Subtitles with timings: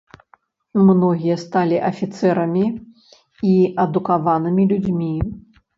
[0.87, 2.65] Многія сталі афіцэрамі
[3.53, 3.55] і
[3.87, 5.15] адукаванымі людзьмі.